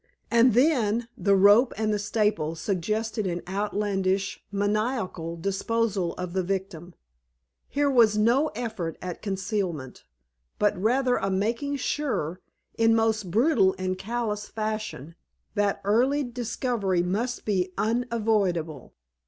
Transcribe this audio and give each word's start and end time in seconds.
And 0.31 0.55
then, 0.55 1.07
the 1.15 1.35
rope 1.35 1.75
and 1.77 1.93
the 1.93 1.99
staple 1.99 2.55
suggested 2.55 3.27
an 3.27 3.43
outlandish, 3.47 4.43
maniacal 4.51 5.37
disposal 5.37 6.13
of 6.15 6.33
the 6.33 6.41
victim. 6.41 6.95
Here 7.67 7.87
was 7.87 8.17
no 8.17 8.47
effort 8.55 8.97
at 8.99 9.21
concealment, 9.21 10.03
but 10.57 10.75
rather 10.75 11.17
a 11.17 11.29
making 11.29 11.75
sure, 11.75 12.41
in 12.79 12.95
most 12.95 13.29
brutal 13.29 13.75
and 13.77 13.95
callous 13.95 14.47
fashion, 14.49 15.13
that 15.53 15.81
early 15.83 16.23
discovery 16.23 17.03
must 17.03 17.45
be 17.45 17.71
unavoidable. 17.77 18.95